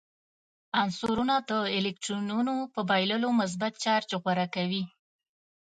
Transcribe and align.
عنصرونه 0.81 1.35
د 1.49 1.51
الکترونونو 1.77 2.55
په 2.73 2.81
بایللو 2.89 3.29
مثبت 3.41 3.73
چارج 3.83 4.09
غوره 4.21 4.47
کوي. 4.55 4.83